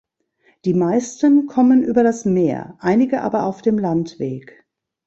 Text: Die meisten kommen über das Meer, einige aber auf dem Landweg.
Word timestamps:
Die 0.65 0.73
meisten 0.73 1.45
kommen 1.45 1.83
über 1.83 2.01
das 2.01 2.25
Meer, 2.25 2.75
einige 2.79 3.21
aber 3.21 3.45
auf 3.45 3.61
dem 3.61 3.77
Landweg. 3.77 4.65